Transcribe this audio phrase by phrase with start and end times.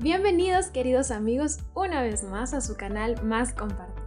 [0.00, 4.04] Bienvenidos queridos amigos una vez más a su canal Más Compartir.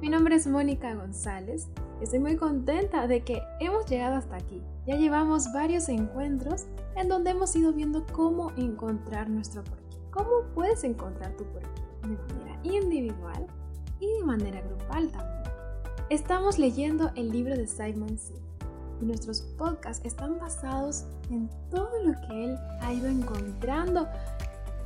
[0.00, 1.66] Mi nombre es Mónica González.
[2.00, 4.62] Estoy muy contenta de que hemos llegado hasta aquí.
[4.86, 9.96] Ya llevamos varios encuentros en donde hemos ido viendo cómo encontrar nuestro porqué.
[10.12, 11.82] ¿Cómo puedes encontrar tu porqué?
[12.02, 13.44] De manera individual
[13.98, 15.42] y de manera grupal también.
[16.08, 18.42] Estamos leyendo el libro de Simon Sinek
[19.00, 24.06] y nuestros podcasts están basados en todo lo que él ha ido encontrando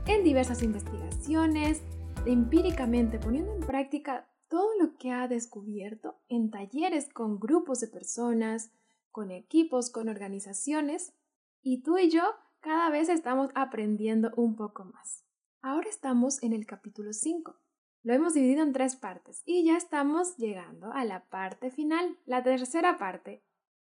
[0.06, 1.83] en diversas investigaciones,
[2.27, 8.70] empíricamente poniendo en práctica todo lo que ha descubierto en talleres con grupos de personas,
[9.10, 11.12] con equipos, con organizaciones,
[11.60, 12.23] y tú y yo
[12.60, 15.24] cada vez estamos aprendiendo un poco más.
[15.60, 17.57] Ahora estamos en el capítulo 5.
[18.04, 22.16] Lo hemos dividido en tres partes y ya estamos llegando a la parte final.
[22.24, 23.43] La tercera parte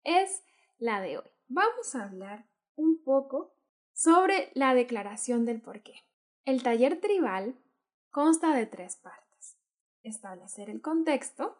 [0.04, 0.42] es
[0.78, 1.30] la de hoy.
[1.48, 3.57] Vamos a hablar un poco
[3.98, 6.04] sobre la declaración del porqué.
[6.44, 7.58] El taller tribal
[8.10, 9.58] consta de tres partes.
[10.04, 11.56] Establecer el contexto,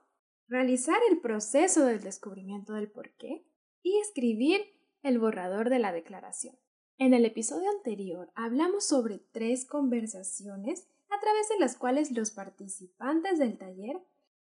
[0.46, 3.44] realizar el proceso del descubrimiento del porqué
[3.82, 4.60] y escribir
[5.02, 6.56] el borrador de la declaración.
[6.96, 13.40] En el episodio anterior hablamos sobre tres conversaciones a través de las cuales los participantes
[13.40, 14.00] del taller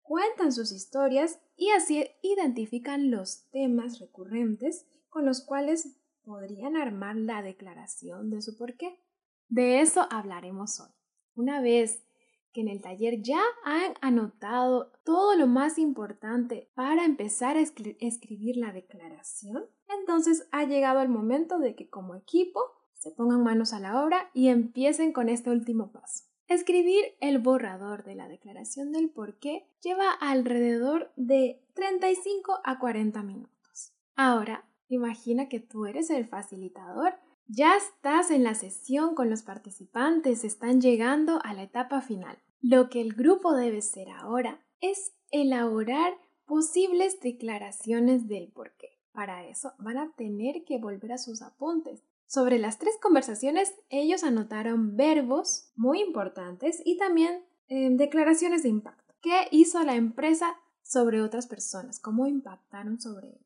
[0.02, 5.97] cuentan sus historias y así identifican los temas recurrentes con los cuales
[6.28, 9.00] podrían armar la declaración de su porqué.
[9.48, 10.92] De eso hablaremos hoy.
[11.36, 12.04] Una vez
[12.52, 18.58] que en el taller ya han anotado todo lo más importante para empezar a escribir
[18.58, 22.60] la declaración, entonces ha llegado el momento de que como equipo
[22.94, 26.26] se pongan manos a la obra y empiecen con este último paso.
[26.48, 33.94] Escribir el borrador de la declaración del porqué lleva alrededor de 35 a 40 minutos.
[34.16, 37.14] Ahora, imagina que tú eres el facilitador,
[37.48, 42.38] ya estás en la sesión con los participantes, están llegando a la etapa final.
[42.62, 46.14] Lo que el grupo debe hacer ahora es elaborar
[46.46, 49.00] posibles declaraciones del porqué.
[49.12, 54.24] Para eso van a tener que volver a sus apuntes sobre las tres conversaciones, ellos
[54.24, 59.16] anotaron verbos muy importantes y también em, declaraciones de impacto.
[59.22, 62.02] ¿Qué hizo la empresa sobre otras personas?
[62.02, 63.40] ¿Cómo impactaron sobre?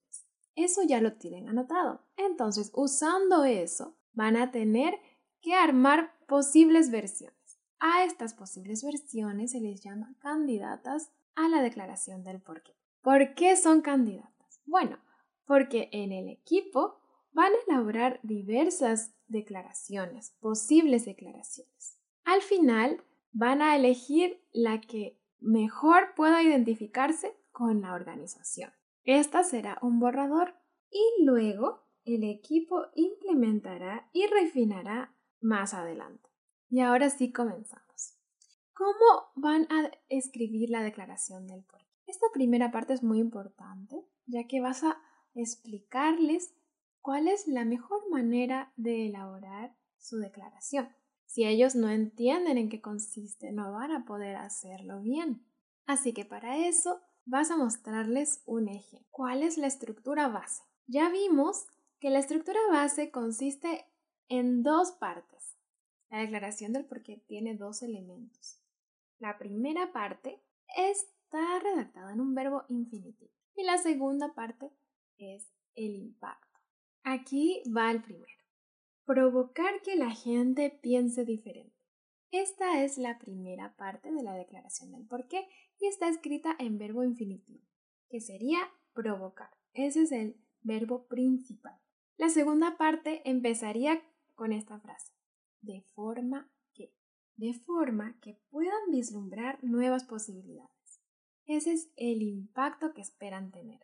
[0.56, 2.02] Eso ya lo tienen anotado.
[2.18, 5.00] Entonces, usando eso, van a tener
[5.42, 7.38] que armar posibles versiones.
[7.80, 12.76] A estas posibles versiones se les llama candidatas a la declaración del porqué.
[13.02, 14.62] ¿Por qué son candidatas?
[14.66, 15.00] Bueno,
[15.46, 17.00] porque en el equipo
[17.32, 21.98] van a elaborar diversas declaraciones, posibles declaraciones.
[22.24, 28.72] Al final van a elegir la que mejor pueda identificarse con la organización.
[29.04, 30.56] Esta será un borrador
[30.90, 36.30] y luego el equipo implementará y refinará más adelante.
[36.70, 38.18] Y ahora sí comenzamos.
[38.74, 41.86] ¿Cómo van a escribir la declaración del porqué?
[42.08, 44.98] Esta primera parte es muy importante, ya que vas a
[45.34, 46.54] explicarles
[47.02, 50.90] cuál es la mejor manera de elaborar su declaración.
[51.26, 55.46] Si ellos no entienden en qué consiste, no van a poder hacerlo bien.
[55.86, 59.06] Así que para eso vas a mostrarles un eje.
[59.09, 60.64] ¿Cuál es la estructura base?
[60.88, 61.68] Ya vimos
[62.00, 63.86] que la estructura base consiste
[64.28, 65.58] en dos partes.
[66.09, 68.59] La declaración del porqué tiene dos elementos.
[69.20, 70.42] La primera parte
[70.76, 74.72] está redactada en un verbo infinitivo y la segunda parte
[75.18, 76.59] es el impacto.
[77.03, 78.34] Aquí va el primero.
[79.06, 81.76] Provocar que la gente piense diferente.
[82.32, 85.48] Esta es la primera parte de la declaración del porqué
[85.81, 87.66] y está escrita en verbo infinitivo,
[88.08, 88.59] que sería
[88.94, 89.50] provocar.
[89.74, 91.78] Ese es el verbo principal.
[92.18, 94.02] La segunda parte empezaría
[94.36, 95.12] con esta frase,
[95.62, 96.94] de forma que,
[97.36, 101.02] de forma que puedan vislumbrar nuevas posibilidades.
[101.46, 103.81] Ese es el impacto que esperan tener.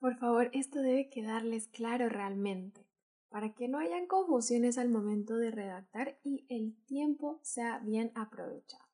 [0.00, 2.88] Por favor, esto debe quedarles claro realmente,
[3.28, 8.89] para que no hayan confusiones al momento de redactar y el tiempo sea bien aprovechado.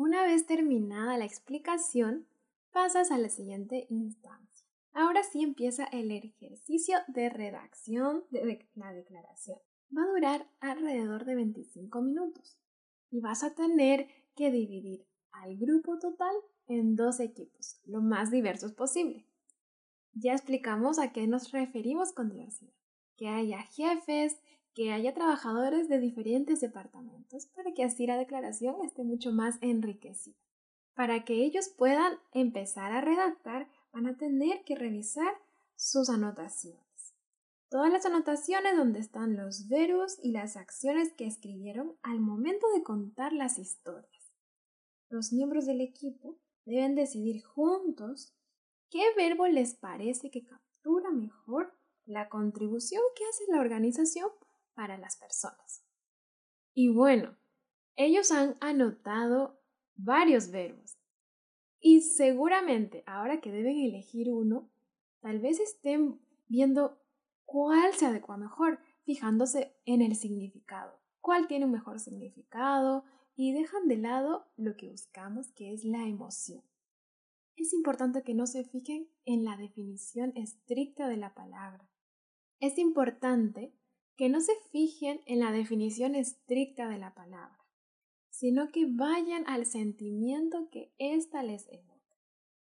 [0.00, 2.26] Una vez terminada la explicación,
[2.72, 4.66] pasas a la siguiente instancia.
[4.94, 9.58] Ahora sí empieza el ejercicio de redacción de la declaración.
[9.94, 12.56] Va a durar alrededor de 25 minutos
[13.10, 16.34] y vas a tener que dividir al grupo total
[16.66, 19.26] en dos equipos, lo más diversos posible.
[20.14, 22.72] Ya explicamos a qué nos referimos con diversidad.
[23.16, 24.40] Que haya jefes,
[24.74, 30.36] que haya trabajadores de diferentes departamentos para que así la declaración esté mucho más enriquecida.
[30.94, 35.32] Para que ellos puedan empezar a redactar, van a tener que revisar
[35.76, 36.80] sus anotaciones.
[37.70, 42.82] todas las anotaciones donde están los verbos y las acciones que escribieron al momento de
[42.82, 44.32] contar las historias.
[45.08, 48.34] Los miembros del equipo deben decidir juntos
[48.90, 51.72] qué verbo les parece que captura mejor
[52.06, 54.28] la contribución que hace la organización
[54.80, 55.84] para las personas.
[56.72, 57.36] Y bueno,
[57.96, 59.60] ellos han anotado
[59.94, 60.96] varios verbos
[61.80, 64.70] y seguramente ahora que deben elegir uno,
[65.20, 66.18] tal vez estén
[66.48, 66.98] viendo
[67.44, 73.04] cuál se adecua mejor, fijándose en el significado, cuál tiene un mejor significado
[73.36, 76.64] y dejan de lado lo que buscamos, que es la emoción.
[77.54, 81.86] Es importante que no se fijen en la definición estricta de la palabra.
[82.60, 83.74] Es importante
[84.20, 87.66] que no se fijen en la definición estricta de la palabra,
[88.28, 92.18] sino que vayan al sentimiento que ésta les evoca.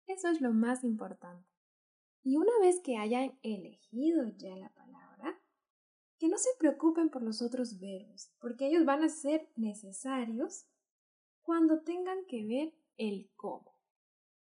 [0.06, 1.46] Eso es lo más importante.
[2.22, 5.42] Y una vez que hayan elegido ya la palabra,
[6.18, 10.64] que no se preocupen por los otros verbos, porque ellos van a ser necesarios
[11.42, 13.76] cuando tengan que ver el cómo.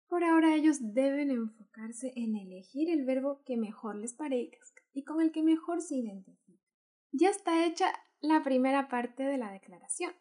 [0.09, 5.21] Por ahora ellos deben enfocarse en elegir el verbo que mejor les parezca y con
[5.21, 6.48] el que mejor se identifique.
[7.11, 7.91] Ya está hecha
[8.21, 10.13] la primera parte de la declaración,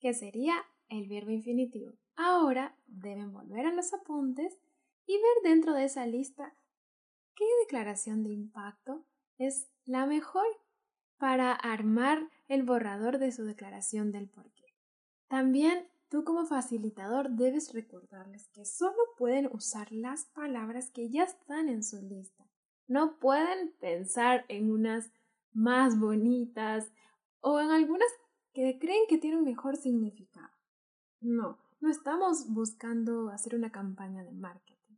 [0.00, 1.92] que sería el verbo infinitivo.
[2.14, 4.58] Ahora deben volver a los apuntes
[5.06, 6.54] y ver dentro de esa lista
[7.34, 9.04] qué declaración de impacto
[9.38, 10.46] es la mejor
[11.18, 14.74] para armar el borrador de su declaración del porqué.
[15.28, 21.68] También tú como facilitador debes recordarles que solo pueden usar las palabras que ya están
[21.68, 22.46] en su lista.
[22.86, 25.10] No pueden pensar en unas
[25.56, 26.92] más bonitas
[27.40, 28.08] o en algunas
[28.52, 30.52] que creen que tienen mejor significado.
[31.20, 34.96] No, no estamos buscando hacer una campaña de marketing.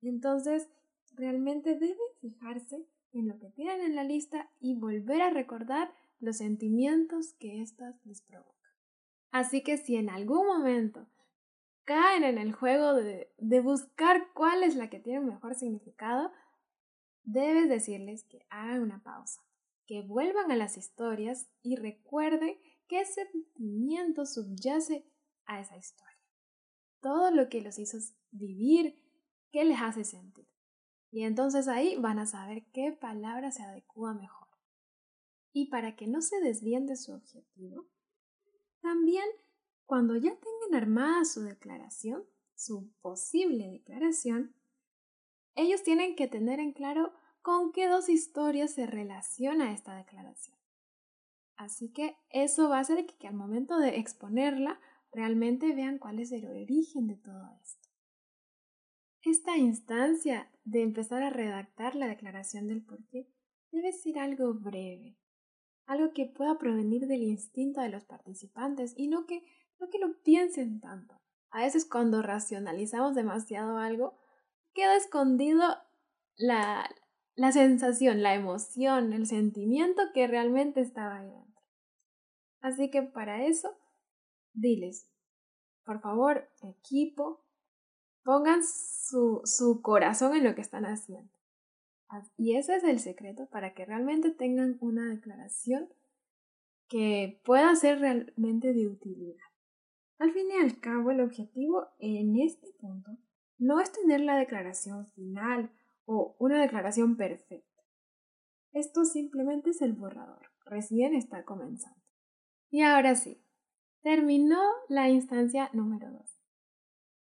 [0.00, 0.68] Entonces,
[1.12, 6.38] realmente deben fijarse en lo que tienen en la lista y volver a recordar los
[6.38, 8.72] sentimientos que éstas les provocan.
[9.32, 11.06] Así que si en algún momento
[11.84, 16.32] caen en el juego de, de buscar cuál es la que tiene mejor significado,
[17.22, 19.42] debes decirles que hagan una pausa,
[19.86, 22.58] que vuelvan a las historias y recuerden
[22.88, 25.06] qué sentimiento subyace
[25.46, 26.18] a esa historia.
[27.00, 27.98] Todo lo que los hizo
[28.30, 28.98] vivir,
[29.50, 30.48] qué les hace sentir.
[31.10, 34.48] Y entonces ahí van a saber qué palabra se adecua mejor.
[35.52, 37.86] Y para que no se desvíen de su objetivo,
[38.80, 39.24] también
[39.86, 44.54] cuando ya tengan armada su declaración, su posible declaración,
[45.54, 47.12] ellos tienen que tener en claro
[47.44, 50.56] con qué dos historias se relaciona esta declaración.
[51.56, 54.80] Así que eso va a hacer que, que al momento de exponerla
[55.12, 57.86] realmente vean cuál es el origen de todo esto.
[59.20, 63.28] Esta instancia de empezar a redactar la declaración del porqué
[63.70, 65.18] debe ser algo breve,
[65.84, 69.44] algo que pueda provenir del instinto de los participantes y no que,
[69.78, 71.20] no que lo piensen tanto.
[71.50, 74.16] A veces cuando racionalizamos demasiado algo,
[74.72, 75.76] queda escondido
[76.36, 76.88] la,
[77.36, 81.62] la sensación, la emoción, el sentimiento que realmente estaba ahí dentro.
[82.60, 83.76] Así que para eso,
[84.52, 85.10] diles,
[85.84, 87.44] por favor, equipo,
[88.22, 91.30] pongan su, su corazón en lo que están haciendo.
[92.36, 95.88] Y ese es el secreto para que realmente tengan una declaración
[96.88, 99.42] que pueda ser realmente de utilidad.
[100.18, 103.10] Al fin y al cabo, el objetivo en este punto
[103.58, 105.72] no es tener la declaración final
[106.06, 107.82] o una declaración perfecta.
[108.72, 112.02] Esto simplemente es el borrador, recién está comenzando.
[112.70, 113.44] Y ahora sí,
[114.02, 116.40] terminó la instancia número 2.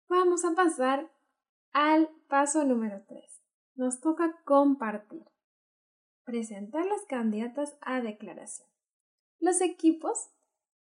[0.10, 1.12] Vamos a pasar
[1.72, 3.24] al paso número 3.
[3.76, 5.26] Nos toca compartir.
[6.24, 8.68] Presentar las candidatas a declaración.
[9.40, 10.30] Los equipos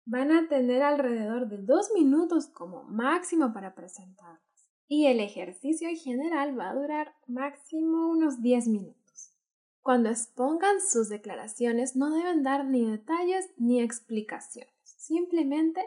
[0.04, 4.47] van a tener alrededor de dos minutos como máximo para presentarlas.
[4.88, 9.35] Y el ejercicio en general va a durar máximo unos 10 minutos.
[9.83, 14.73] Cuando expongan sus declaraciones no deben dar ni detalles ni explicaciones.
[14.83, 15.83] Simplemente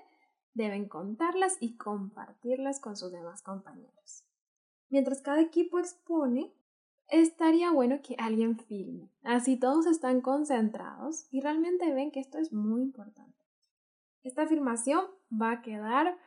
[0.53, 4.23] deben contarlas y compartirlas con sus demás compañeros.
[4.89, 6.51] Mientras cada equipo expone,
[7.07, 9.09] estaría bueno que alguien filme.
[9.23, 13.37] Así todos están concentrados y realmente ven que esto es muy importante.
[14.23, 16.17] Esta afirmación va a quedar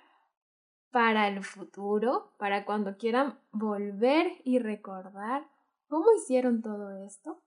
[0.94, 5.44] para el futuro, para cuando quieran volver y recordar
[5.88, 7.42] cómo hicieron todo esto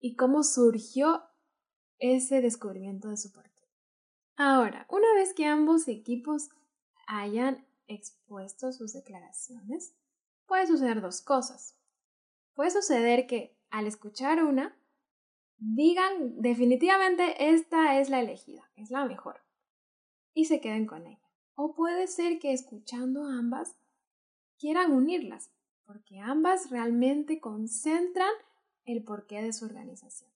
[0.00, 1.24] y cómo surgió
[1.98, 3.68] ese descubrimiento de su porqué.
[4.36, 6.48] Ahora, una vez que ambos equipos
[7.06, 9.94] hayan expuesto sus declaraciones,
[10.46, 11.76] puede suceder dos cosas.
[12.54, 14.74] Puede suceder que al escuchar una,
[15.58, 19.42] digan definitivamente esta es la elegida, es la mejor,
[20.32, 21.23] y se queden con ella.
[21.54, 23.76] O puede ser que escuchando ambas
[24.58, 25.50] quieran unirlas,
[25.84, 28.32] porque ambas realmente concentran
[28.84, 30.30] el porqué de su organización.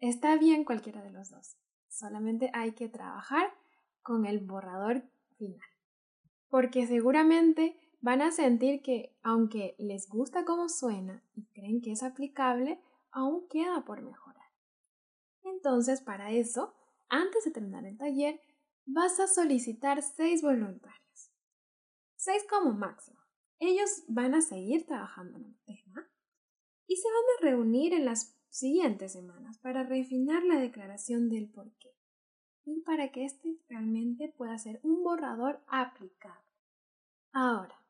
[0.00, 1.56] Está bien cualquiera de los dos,
[1.88, 3.52] solamente hay que trabajar
[4.02, 5.02] con el borrador
[5.36, 5.68] final,
[6.48, 12.02] porque seguramente van a sentir que aunque les gusta cómo suena y creen que es
[12.02, 14.46] aplicable, aún queda por mejorar.
[15.42, 16.74] Entonces, para eso,
[17.08, 18.40] antes de terminar el taller,
[18.88, 21.30] vas a solicitar seis voluntarios.
[22.16, 23.20] Seis como máximo.
[23.60, 26.10] Ellos van a seguir trabajando en el tema
[26.86, 31.94] y se van a reunir en las siguientes semanas para refinar la declaración del porqué
[32.64, 36.48] y para que éste realmente pueda ser un borrador aplicable.
[37.32, 37.84] Ahora,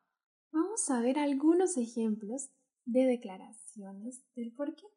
[0.51, 2.49] vamos a ver algunos ejemplos
[2.85, 4.87] de declaraciones del porqué.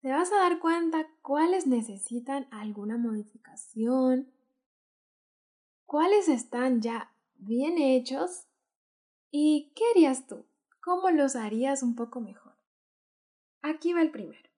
[0.00, 4.33] Te vas a dar cuenta cuáles necesitan alguna modificación,
[5.94, 8.48] cuáles están ya bien hechos
[9.30, 10.44] y qué harías tú,
[10.80, 12.52] cómo los harías un poco mejor.
[13.62, 14.50] Aquí va el primero.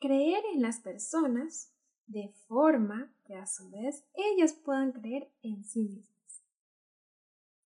[0.00, 1.72] Creer en las personas
[2.04, 6.42] de forma que a su vez ellas puedan creer en sí mismas.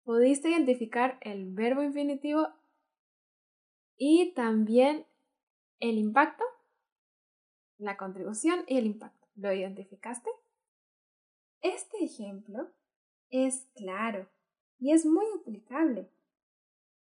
[0.05, 2.51] ¿Pudiste identificar el verbo infinitivo
[3.97, 5.07] y también
[5.81, 6.45] el impacto?
[7.79, 9.27] La contribución y el impacto.
[9.35, 10.31] ¿Lo identificaste?
[11.63, 12.71] Este ejemplo
[13.31, 14.29] es claro
[14.79, 16.11] y es muy aplicable.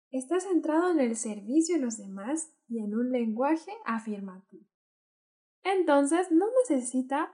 [0.10, 4.66] Está centrado en el servicio a los demás y en un lenguaje afirmativo.
[5.64, 7.34] Entonces no necesita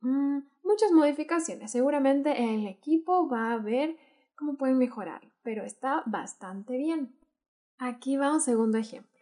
[0.00, 1.70] mm, muchas modificaciones.
[1.70, 3.96] Seguramente el equipo va a ver
[4.34, 7.14] cómo pueden mejorarlo, pero está bastante bien.
[7.78, 9.20] Aquí va un segundo ejemplo.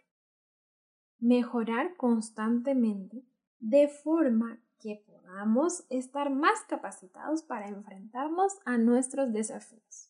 [1.19, 3.23] Mejorar constantemente
[3.59, 10.09] de forma que podamos estar más capacitados para enfrentarnos a nuestros desafíos.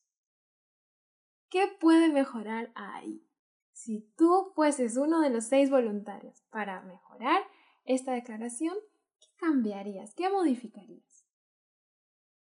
[1.50, 3.25] ¿Qué puede mejorar ahí?
[3.71, 7.41] Si tú fueses uno de los seis voluntarios para mejorar
[7.86, 8.75] esta declaración,
[9.19, 10.13] ¿qué cambiarías?
[10.13, 11.25] ¿Qué modificarías?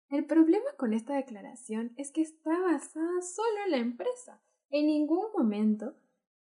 [0.09, 4.41] El problema con esta declaración es que está basada solo en la empresa.
[4.71, 5.97] En ningún momento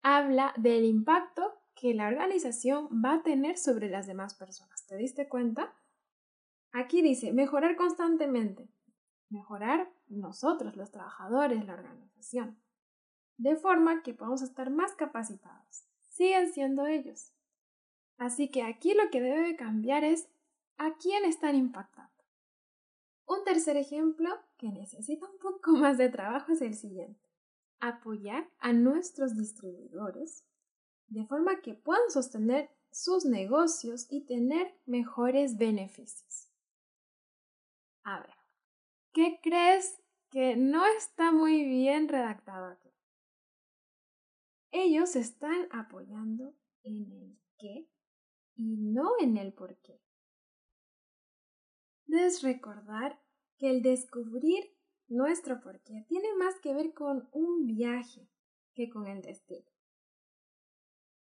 [0.03, 4.85] habla del impacto que la organización va a tener sobre las demás personas.
[4.87, 5.75] ¿Te diste cuenta?
[6.73, 8.69] Aquí dice mejorar constantemente.
[9.31, 12.59] Mejorar nosotros, los trabajadores, la organización.
[13.37, 15.85] De forma que podamos estar más capacitados.
[16.09, 17.33] Siguen siendo ellos.
[18.17, 20.29] Así que aquí lo que debe cambiar es
[20.77, 22.11] a quién están impactando.
[23.27, 27.29] Un tercer ejemplo que necesita un poco más de trabajo es el siguiente.
[27.81, 30.45] Apoyar a nuestros distribuidores
[31.09, 36.48] de forma que puedan sostener sus negocios y tener mejores beneficios.
[38.05, 38.35] A ver,
[39.13, 42.93] ¿qué crees que no está muy bien redactado aquí?
[44.71, 47.89] Ellos están apoyando en el qué
[48.55, 50.01] y no en el por qué.
[52.07, 53.21] Debes recordar
[53.59, 54.75] que el descubrir
[55.09, 58.29] nuestro porqué tiene más que ver con un viaje
[58.75, 59.67] que con el destino.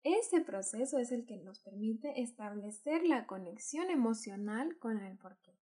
[0.04, 5.57] Ese proceso es el que nos permite establecer la conexión emocional con el porqué.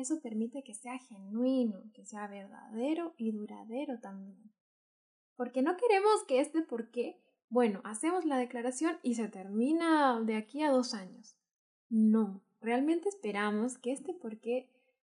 [0.00, 4.50] Eso permite que sea genuino, que sea verdadero y duradero también.
[5.36, 10.62] Porque no queremos que este porqué, bueno, hacemos la declaración y se termina de aquí
[10.62, 11.36] a dos años.
[11.90, 14.70] No, realmente esperamos que este porqué,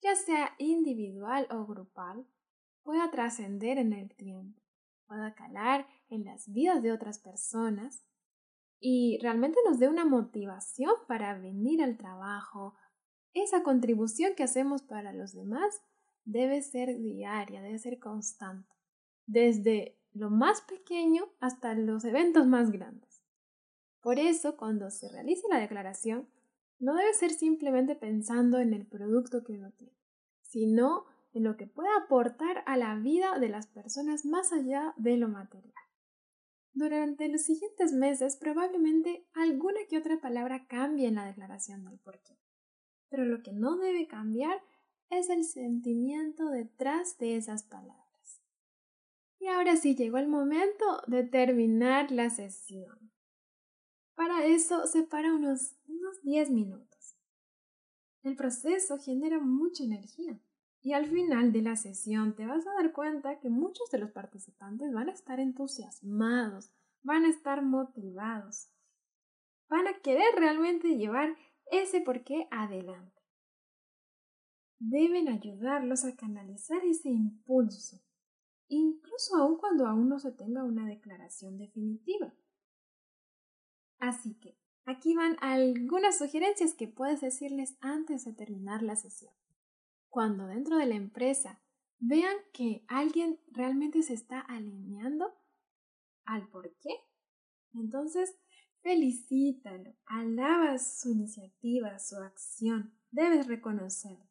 [0.02, 2.26] ya sea individual o grupal,
[2.82, 4.60] pueda trascender en el tiempo,
[5.06, 8.04] pueda calar en las vidas de otras personas
[8.80, 12.74] y realmente nos dé una motivación para venir al trabajo.
[13.34, 15.82] Esa contribución que hacemos para los demás
[16.26, 18.76] debe ser diaria, debe ser constante,
[19.26, 23.24] desde lo más pequeño hasta los eventos más grandes.
[24.02, 26.28] Por eso, cuando se realice la declaración,
[26.80, 29.96] no debe ser simplemente pensando en el producto que uno tiene,
[30.42, 35.16] sino en lo que puede aportar a la vida de las personas más allá de
[35.18, 35.74] lo material.
[36.74, 42.38] Durante los siguientes meses probablemente alguna que otra palabra cambie en la declaración del porqué,
[43.12, 44.64] pero lo que no debe cambiar
[45.10, 48.42] es el sentimiento detrás de esas palabras.
[49.38, 53.12] Y ahora sí llegó el momento de terminar la sesión.
[54.16, 57.18] Para eso separa unos, unos 10 minutos.
[58.24, 60.40] El proceso genera mucha energía
[60.82, 64.12] y al final de la sesión te vas a dar cuenta que muchos de los
[64.12, 66.72] participantes van a estar entusiasmados,
[67.04, 68.70] van a estar motivados,
[69.68, 71.36] van a querer realmente llevar
[71.72, 73.22] ese por qué adelante.
[74.80, 78.02] Deben ayudarlos a canalizar ese impulso,
[78.68, 82.34] incluso aun cuando aún no se tenga una declaración definitiva.
[84.00, 89.34] Así que aquí van algunas sugerencias que puedes decirles antes de terminar la sesión.
[90.10, 91.62] Cuando dentro de la empresa
[92.00, 95.34] vean que alguien realmente se está alineando
[96.26, 96.96] al por qué,
[97.74, 98.36] entonces
[98.82, 104.28] felicítalo, alabas su iniciativa, su acción, debes reconocerlo.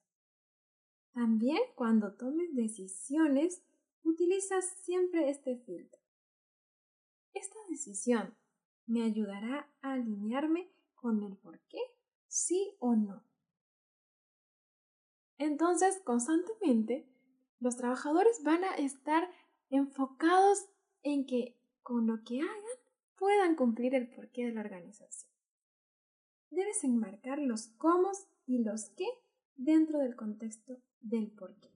[1.13, 3.63] También cuando tomes decisiones,
[4.03, 6.01] utilizas siempre este filtro.
[7.33, 8.37] Esta decisión
[8.87, 11.81] me ayudará a alinearme con el por qué,
[12.27, 13.25] sí o no.
[15.39, 17.09] Entonces, constantemente,
[17.61, 19.31] los trabajadores van a estar
[19.71, 20.69] enfocados
[21.03, 22.70] en que con lo que hagan
[23.21, 25.31] puedan cumplir el porqué de la organización.
[26.49, 28.11] Debes enmarcar los cómo
[28.47, 29.05] y los qué
[29.57, 31.71] dentro del contexto del porqué.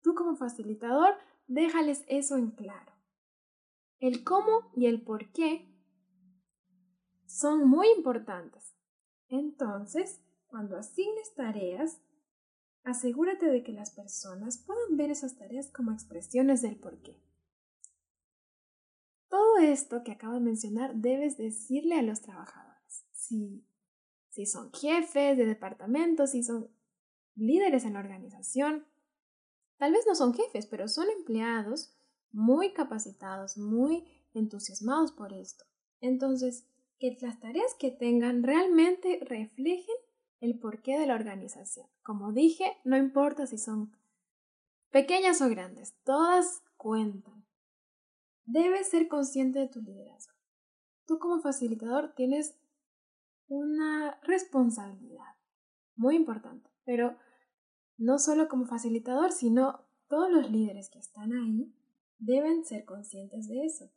[0.00, 1.16] Tú como facilitador,
[1.48, 2.92] déjales eso en claro.
[3.98, 5.68] El cómo y el por qué
[7.26, 8.76] son muy importantes.
[9.28, 12.00] Entonces, cuando asignes tareas,
[12.84, 17.23] asegúrate de que las personas puedan ver esas tareas como expresiones del porqué.
[19.54, 23.04] Todo esto que acabo de mencionar debes decirle a los trabajadores.
[23.12, 23.64] Si,
[24.28, 26.70] si son jefes de departamentos, si son
[27.36, 28.84] líderes en la organización,
[29.76, 31.94] tal vez no son jefes, pero son empleados
[32.32, 35.64] muy capacitados, muy entusiasmados por esto.
[36.00, 36.66] Entonces,
[36.98, 39.96] que las tareas que tengan realmente reflejen
[40.40, 41.86] el porqué de la organización.
[42.02, 43.96] Como dije, no importa si son
[44.90, 47.43] pequeñas o grandes, todas cuentan.
[48.44, 50.34] Debes ser consciente de tu liderazgo.
[51.06, 52.58] Tú como facilitador tienes
[53.48, 55.36] una responsabilidad
[55.96, 57.16] muy importante, pero
[57.96, 61.74] no solo como facilitador, sino todos los líderes que están ahí
[62.18, 63.90] deben ser conscientes de eso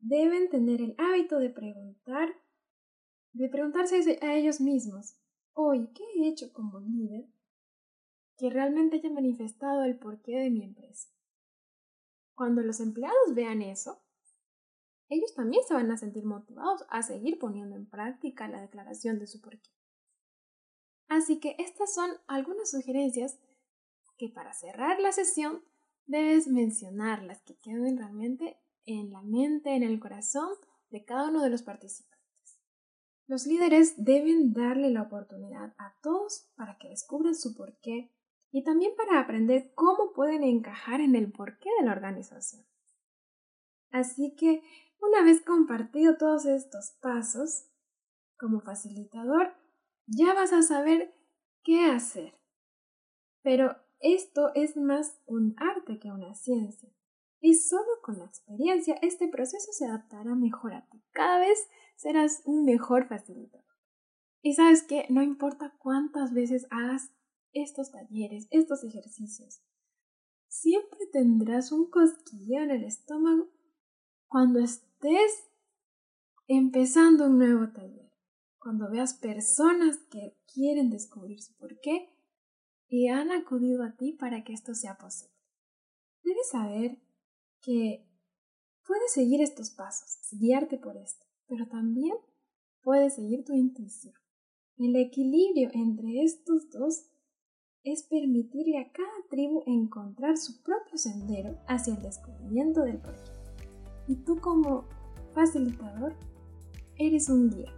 [0.00, 2.30] deben tener el hábito de preguntar,
[3.32, 5.16] de preguntarse a ellos mismos,
[5.52, 7.26] hoy, ¿qué he hecho como líder
[8.38, 11.08] que realmente haya manifestado el porqué de mi empresa?
[12.40, 14.02] Cuando los empleados vean eso,
[15.10, 19.26] ellos también se van a sentir motivados a seguir poniendo en práctica la declaración de
[19.26, 19.68] su porqué.
[21.06, 23.38] Así que estas son algunas sugerencias
[24.16, 25.62] que para cerrar la sesión
[26.06, 30.48] debes mencionarlas, que queden realmente en la mente, en el corazón
[30.88, 32.58] de cada uno de los participantes.
[33.26, 38.10] Los líderes deben darle la oportunidad a todos para que descubran su porqué
[38.52, 42.64] y también para aprender cómo pueden encajar en el porqué de la organización.
[43.90, 44.62] Así que,
[45.00, 47.66] una vez compartido todos estos pasos,
[48.36, 49.54] como facilitador,
[50.06, 51.14] ya vas a saber
[51.62, 52.34] qué hacer.
[53.42, 56.90] Pero esto es más un arte que una ciencia.
[57.40, 61.02] Y solo con la experiencia este proceso se adaptará mejor a ti.
[61.12, 63.64] Cada vez serás un mejor facilitador.
[64.42, 67.12] Y sabes que no importa cuántas veces hagas
[67.52, 69.62] estos talleres, estos ejercicios,
[70.48, 73.48] siempre tendrás un cosquilleo en el estómago
[74.28, 75.50] cuando estés
[76.46, 78.12] empezando un nuevo taller,
[78.58, 82.08] cuando veas personas que quieren descubrir su porqué
[82.88, 85.34] y han acudido a ti para que esto sea posible.
[86.22, 86.98] Debes saber
[87.60, 88.06] que
[88.84, 92.16] puedes seguir estos pasos, guiarte por esto, pero también
[92.82, 94.14] puedes seguir tu intuición.
[94.76, 97.09] El equilibrio entre estos dos
[97.84, 103.32] es permitirle a cada tribu encontrar su propio sendero hacia el descubrimiento del porqué.
[104.06, 104.84] Y tú como
[105.34, 106.14] facilitador
[106.96, 107.72] eres un guía.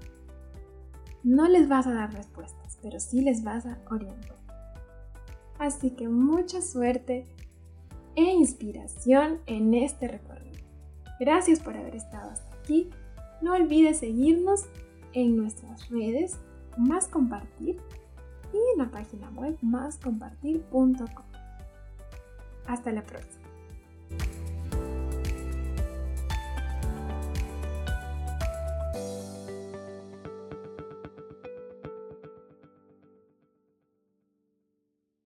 [1.23, 4.37] No les vas a dar respuestas, pero sí les vas a orientar.
[5.59, 7.27] Así que mucha suerte
[8.17, 10.67] e inspiración en este recorrido.
[11.21, 12.91] Gracias por haber estado hasta aquí.
[13.41, 14.65] No olvides seguirnos
[15.13, 16.39] en nuestras redes
[16.77, 17.81] más compartir
[18.53, 21.27] y en la página web máscompartir.com.
[22.67, 23.42] Hasta la próxima.